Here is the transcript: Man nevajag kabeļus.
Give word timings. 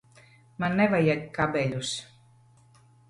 Man 0.63 0.77
nevajag 0.79 1.21
kabeļus. 1.37 1.93